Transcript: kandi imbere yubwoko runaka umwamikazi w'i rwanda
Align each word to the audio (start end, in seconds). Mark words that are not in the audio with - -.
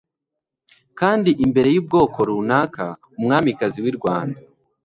kandi 0.99 1.29
imbere 1.45 1.69
yubwoko 1.75 2.17
runaka 2.29 2.85
umwamikazi 3.19 3.79
w'i 3.83 3.93
rwanda 3.97 4.39